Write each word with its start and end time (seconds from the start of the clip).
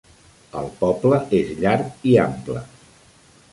El 0.61 0.69
poble 0.79 1.19
és 1.41 1.53
llarg 1.61 2.09
i 2.13 2.17
ample. 2.25 2.67